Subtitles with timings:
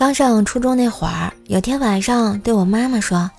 [0.00, 3.30] 刚上初中那会儿，有天晚上对我妈妈说：“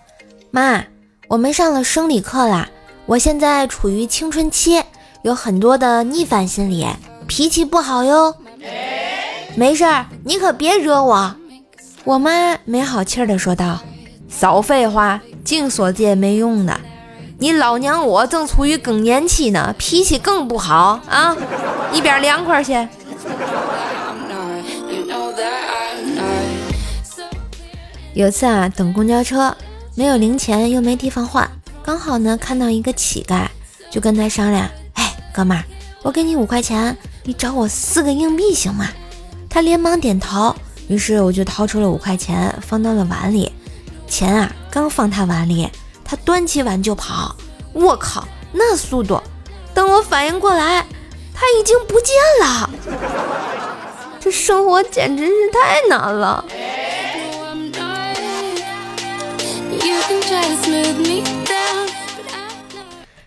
[0.52, 0.84] 妈，
[1.28, 2.70] 我们上了生理课啦，
[3.08, 4.80] 我现在处于青春期，
[5.24, 6.86] 有很多的逆反心理，
[7.26, 8.36] 脾气不好哟。”
[9.58, 11.36] 没事儿，你可别惹我。
[12.04, 13.80] 我妈没好气儿的说道
[14.30, 16.80] ：“少废话，净说这些没用的。
[17.40, 21.36] 你老娘我正处于更年期呢，脾气更不好啊！
[21.92, 22.88] 一边凉快去。”
[28.14, 29.56] 有次啊，等公交车，
[29.96, 31.50] 没有零钱又没地方换，
[31.82, 33.48] 刚好呢看到一个乞丐，
[33.90, 35.64] 就跟他商量：“哎，哥们儿，
[36.02, 38.88] 我给你五块钱，你找我四个硬币行吗？”
[39.50, 40.56] 他连忙点头。
[40.88, 43.50] 于是我就掏出了五块钱，放到了碗里。
[44.10, 45.70] 钱啊，刚放他碗里，
[46.04, 47.34] 他端起碗就跑。
[47.72, 49.22] 我靠，那速度！
[49.74, 50.86] 等我反应过来，
[51.34, 52.70] 他已经不见了。
[54.20, 56.44] 这生活简直是太难了。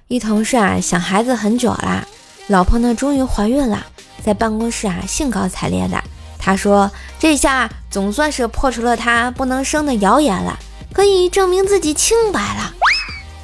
[0.08, 2.06] 一同事啊想孩子很久啦，
[2.46, 3.84] 老婆呢终于怀孕了，
[4.24, 6.00] 在办公室啊兴高采烈的。
[6.38, 10.58] 他说这下总算是破除了他不能生的谣言了，
[10.92, 12.72] 可以证明自己清白了。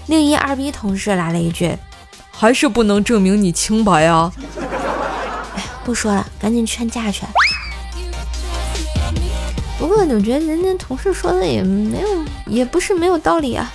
[0.06, 1.76] 另一二逼同事来了一句
[2.30, 4.32] ：“还是不能证明你清白啊！”
[5.56, 7.24] 哎，不说了，赶紧劝架去。
[10.08, 12.08] 我觉得人家同事说的也没有，
[12.46, 13.72] 也不是没有道理啊。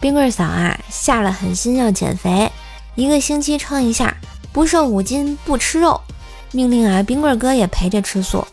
[0.00, 2.50] 冰棍嫂啊，下了狠心要减肥，
[2.96, 4.16] 一个星期称一下，
[4.52, 6.00] 不瘦五斤不吃肉，
[6.50, 8.46] 命令啊冰棍哥也陪着吃素。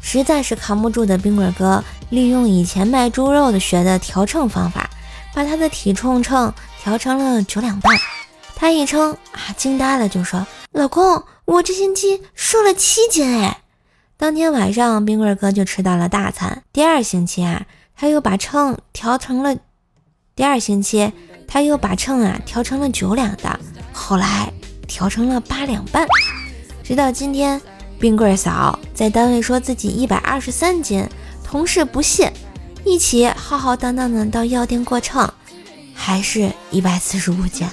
[0.00, 4.90] 实在是扛不住的冰棍哥，利用以前卖猪肉的学的调秤方法，
[5.32, 7.96] 把他的体重秤调成了九两半。
[8.56, 13.62] 他一称啊，惊呆了，就说：“老公，我这星期瘦了七斤哎！”
[14.18, 16.62] 当天晚上，冰棍哥就吃到了大餐。
[16.72, 19.56] 第二星期啊，他又把秤调成了。
[20.34, 21.12] 第二星期，
[21.46, 23.58] 他又把秤啊调成了九两的，
[23.92, 24.52] 后来
[24.86, 26.06] 调成了八两半，
[26.84, 27.60] 直到今天，
[27.98, 31.08] 冰棍嫂在单位说自己一百二十三斤，
[31.44, 32.30] 同事不信，
[32.84, 35.28] 一起浩浩荡荡的到药店过秤，
[35.94, 37.66] 还是一百四十五斤。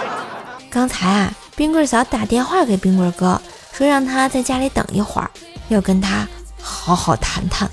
[0.70, 3.38] 刚才啊，冰棍嫂打电话给冰棍哥，
[3.70, 5.30] 说让他在家里等一会儿，
[5.68, 6.26] 要跟他
[6.58, 7.70] 好好谈谈。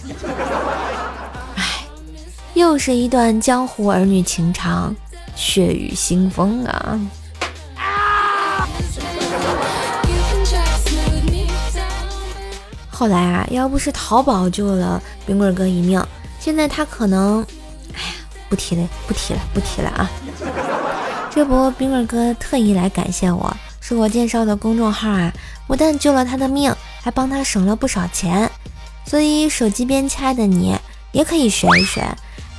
[1.55, 1.63] 哎
[2.53, 4.93] 又是一段江湖儿女情长，
[5.37, 6.99] 血雨腥风啊！
[12.91, 16.05] 后来啊，要不是淘宝救了冰棍哥一命，
[16.41, 17.41] 现在他可能……
[17.93, 18.15] 哎呀，
[18.49, 20.11] 不提了，不提了，不提了啊！
[21.33, 23.55] 这不，冰棍哥特意来感谢我，
[23.87, 25.31] 是我介绍的公众号啊，
[25.65, 28.51] 不但救了他的命，还帮他省了不少钱。
[29.05, 30.75] 所以，手机边亲爱的你
[31.13, 32.05] 也可以学一学。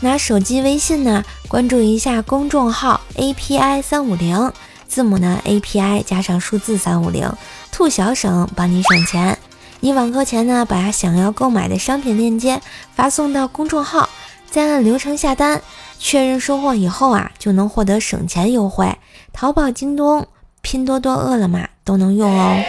[0.00, 4.50] 拿手机微信呢，关注一下公众号 API 三五零，
[4.86, 7.30] 字母呢 API 加上数字三五零，
[7.70, 9.38] 兔小省帮你省钱。
[9.80, 12.62] 你网购前呢，把想要购买的商品链接
[12.94, 14.08] 发送到公众号，
[14.50, 15.60] 再按流程下单，
[15.98, 18.96] 确认收货以后啊，就能获得省钱优惠。
[19.34, 20.26] 淘宝、京东、
[20.62, 22.62] 拼多多、饿了么都能用哦。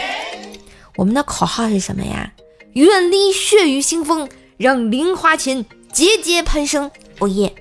[0.95, 2.31] 我们的口号是什么呀？
[2.73, 6.89] 远离血雨腥风，让零花钱节节攀升。
[7.19, 7.53] 哦耶！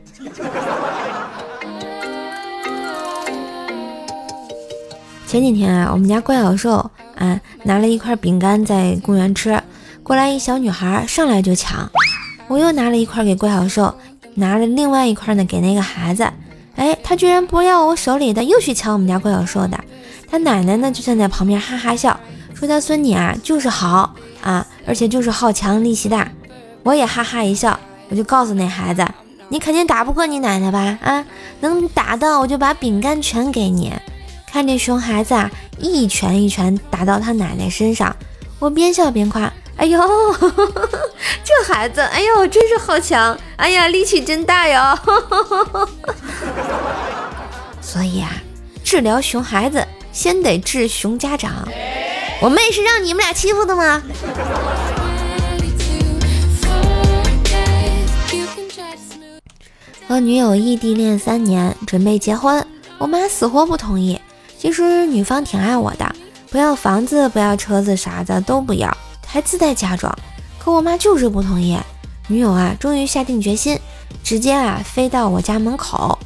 [5.26, 9.60] 前几天啊，我们家怪小兽啊拿了一块饼干在公园吃，
[10.02, 11.90] 过来一小女孩上来就抢，
[12.48, 13.94] 我又拿了一块给怪小兽，
[14.34, 16.26] 拿了另外一块呢给那个孩子，
[16.76, 19.78] 哎，他居然不要我手里的，又去抢我们家怪小兽的。
[20.30, 22.18] 他奶奶呢就站在旁边哈哈笑，
[22.54, 26.30] 说他孙女啊就是好啊，而且就是好强力气大。
[26.82, 27.78] 我也哈哈一笑，
[28.08, 29.06] 我就告诉那孩子。
[29.50, 30.98] 你肯定打不过你奶奶吧？
[31.02, 31.24] 啊，
[31.60, 33.92] 能打到我就把饼干全给你。
[34.50, 38.14] 看这熊孩子啊，一拳一拳打到他奶奶身上，
[38.58, 39.98] 我边笑边夸：“哎呦，
[41.44, 43.38] 这孩子，哎呦，真是好强！
[43.56, 44.98] 哎呀，力气真大哟！”
[47.80, 48.30] 所以啊，
[48.82, 49.86] 治疗熊孩子
[50.18, 51.68] 先得治熊家长。
[52.42, 54.02] 我妹是让你们俩欺负的吗？
[60.08, 62.66] 和女友异地恋三年，准备结婚，
[62.98, 64.20] 我妈死活不同意。
[64.58, 66.12] 其实女方挺爱我的，
[66.50, 68.92] 不要房子，不要车子，啥的都不要，
[69.24, 70.12] 还自带嫁妆。
[70.58, 71.78] 可我妈就是不同意。
[72.26, 73.78] 女友啊，终于下定决心，
[74.24, 76.18] 直接啊飞到我家门口。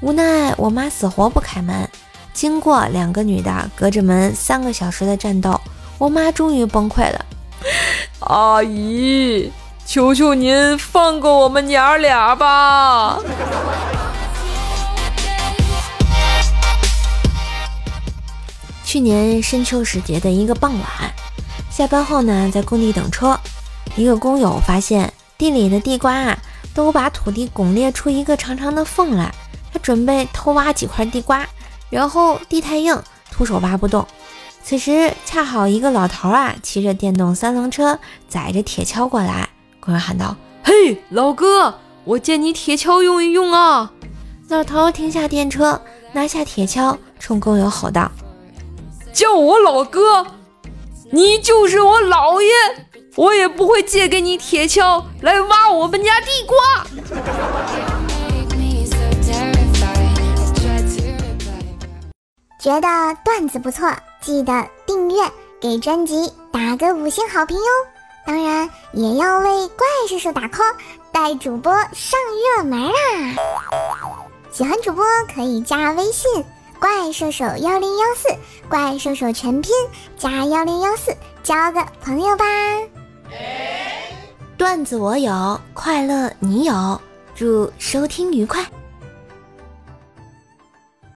[0.00, 1.88] 无奈我妈死活不开门。
[2.32, 5.60] 经过两个女的隔着门三个小时的战斗，
[5.98, 7.24] 我妈终于崩溃了，
[8.20, 9.52] 阿姨，
[9.84, 13.18] 求求您放过我们娘俩吧！
[18.84, 20.84] 去年深秋时节的一个傍晚，
[21.70, 23.38] 下班后呢，在工地等车，
[23.96, 26.38] 一个工友发现地里的地瓜啊，
[26.74, 29.32] 都把土地拱裂出一个长长的缝来。
[29.72, 31.48] 他准备偷挖几块地瓜，
[31.92, 32.98] 然后地太硬，
[33.30, 34.06] 徒手挖不动。
[34.64, 37.98] 此时恰好一个老头啊，骑着电动三轮车
[38.28, 40.34] 载着铁锹过来，工人喊道
[40.64, 43.92] ：“嘿，老哥，我借你铁锹用一用啊！”
[44.48, 48.10] 老头停下电车，拿下铁锹，冲工友吼道。
[49.12, 50.26] 叫我老哥，
[51.10, 52.50] 你就是我姥爷，
[53.16, 58.01] 我也不会借给你铁锹来挖我们家地瓜。
[62.62, 65.16] 觉得段子不错，记得订阅，
[65.60, 67.64] 给专辑打个五星好评哟！
[68.24, 70.72] 当然也要为怪叔叔打 call，
[71.10, 72.20] 带主播上
[72.56, 72.94] 热门啊！
[74.52, 75.04] 喜欢主播
[75.34, 76.44] 可以加微信。
[76.78, 78.28] 怪兽手幺零幺四，
[78.68, 79.72] 怪兽手全拼
[80.16, 82.44] 加幺零幺四，交个朋友吧。
[84.56, 87.00] 段子我有，快乐你有，
[87.34, 88.64] 祝收听愉快。